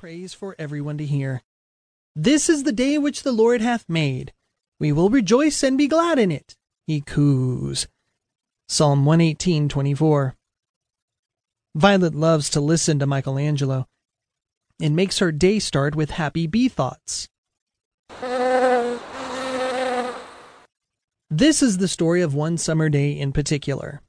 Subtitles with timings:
[0.00, 1.42] praise for everyone to hear.
[2.16, 4.32] This is the day which the Lord hath made.
[4.78, 6.56] We will rejoice and be glad in it.
[6.86, 7.86] He coos.
[8.66, 10.36] Psalm 118:24.
[11.74, 13.88] Violet loves to listen to Michelangelo.
[14.80, 17.28] It makes her day start with happy bee thoughts.
[21.28, 24.00] This is the story of one summer day in particular.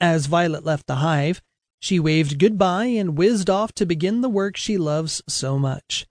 [0.00, 1.42] As Violet left the hive,
[1.84, 6.06] she waved goodbye and whizzed off to begin the work she loves so much.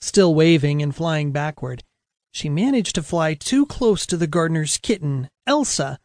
[0.00, 1.82] Still waving and flying backward,
[2.30, 5.98] she managed to fly too close to the gardener's kitten, Elsa,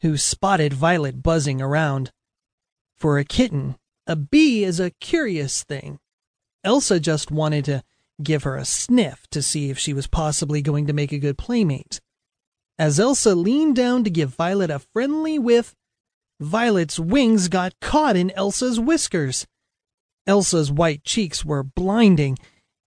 [0.00, 2.10] who spotted Violet buzzing around.
[2.96, 5.98] For a kitten, a bee is a curious thing.
[6.64, 7.82] Elsa just wanted to
[8.22, 11.36] give her a sniff to see if she was possibly going to make a good
[11.36, 12.00] playmate.
[12.78, 15.74] As Elsa leaned down to give Violet a friendly whiff,
[16.40, 19.46] Violet's wings got caught in Elsa's whiskers.
[20.26, 22.38] Elsa's white cheeks were blinding,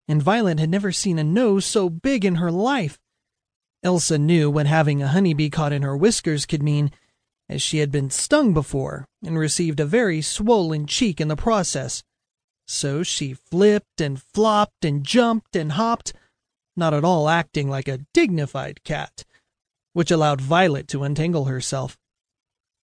[0.07, 2.99] and Violet had never seen a nose so big in her life.
[3.83, 6.91] Elsa knew what having a honeybee caught in her whiskers could mean,
[7.49, 12.03] as she had been stung before and received a very swollen cheek in the process.
[12.67, 16.13] So she flipped and flopped and jumped and hopped,
[16.77, 19.25] not at all acting like a dignified cat,
[19.91, 21.97] which allowed Violet to untangle herself.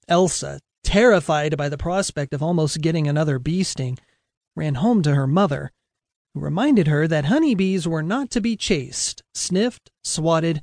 [0.08, 3.98] Elsa, terrified by the prospect of almost getting another bee sting,
[4.56, 5.70] ran home to her mother,
[6.34, 10.62] who reminded her that honeybees were not to be chased, sniffed, swatted,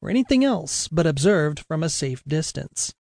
[0.00, 2.92] or anything else but observed from a safe distance.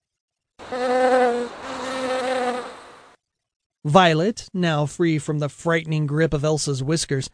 [3.84, 7.30] Violet, now free from the frightening grip of Elsa's whiskers,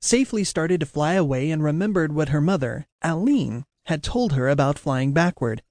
[0.00, 4.78] safely started to fly away and remembered what her mother, Aline, had told her about
[4.78, 5.62] flying backward.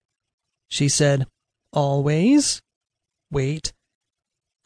[0.69, 1.28] She said,
[1.73, 2.61] Always?
[3.31, 3.73] Wait.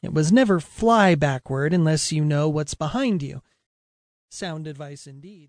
[0.02, 3.42] It was never fly backward unless you know what's behind you.
[4.30, 5.44] Sound advice indeed.